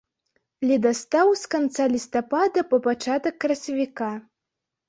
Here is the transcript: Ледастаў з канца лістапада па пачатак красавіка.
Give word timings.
Ледастаў 0.69 1.27
з 1.41 1.51
канца 1.53 1.83
лістапада 1.97 2.65
па 2.73 2.81
пачатак 2.89 3.35
красавіка. 3.47 4.09